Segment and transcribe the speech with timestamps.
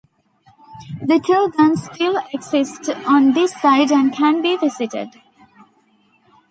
[0.99, 5.09] The two guns still exist on this site and can be visited.